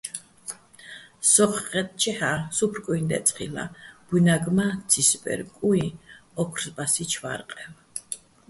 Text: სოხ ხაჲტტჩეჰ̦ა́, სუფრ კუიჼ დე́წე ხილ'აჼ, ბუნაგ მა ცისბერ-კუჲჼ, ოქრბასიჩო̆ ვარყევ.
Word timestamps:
სოხ 1.31 1.53
ხაჲტტჩეჰ̦ა́, 1.67 2.37
სუფრ 2.55 2.77
კუიჼ 2.85 3.01
დე́წე 3.09 3.33
ხილ'აჼ, 3.35 3.65
ბუნაგ 4.07 4.45
მა 4.55 4.67
ცისბერ-კუჲჼ, 4.89 5.85
ოქრბასიჩო̆ 6.41 7.21
ვარყევ. 7.21 7.71